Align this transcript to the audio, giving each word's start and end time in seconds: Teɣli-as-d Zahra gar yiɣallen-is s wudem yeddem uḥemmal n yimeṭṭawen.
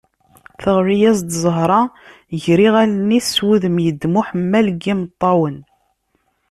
Teɣli-as-d 0.61 1.29
Zahra 1.43 1.81
gar 2.41 2.59
yiɣallen-is 2.63 3.27
s 3.35 3.37
wudem 3.45 3.75
yeddem 3.85 4.13
uḥemmal 4.19 4.67
n 4.75 4.77
yimeṭṭawen. 4.85 5.57